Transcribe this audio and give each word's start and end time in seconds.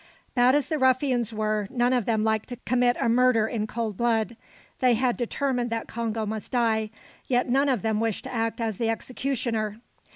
Bad 0.33 0.55
as 0.55 0.67
the 0.67 0.79
ruffians 0.79 1.31
were, 1.31 1.67
none 1.69 1.93
of 1.93 2.05
them 2.05 2.23
liked 2.23 2.49
to 2.49 2.55
commit 2.65 2.97
a 2.99 3.07
murder 3.07 3.47
in 3.47 3.67
cold 3.67 3.97
blood. 3.97 4.35
They 4.79 4.95
had 4.95 5.15
determined 5.15 5.69
that 5.69 5.87
Congo 5.87 6.25
must 6.25 6.51
die, 6.53 6.89
yet 7.27 7.47
none 7.47 7.69
of 7.69 7.83
them 7.83 7.99
wished 7.99 8.23
to 8.23 8.33
act 8.33 8.59
as 8.59 8.79
the 8.79 8.89
executioner. 8.89 9.77